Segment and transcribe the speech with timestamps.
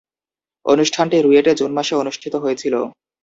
[0.65, 2.79] অনুষ্ঠানটি রুয়েটে জুন মাসে অনুষ্ঠিত হয়েছিলো।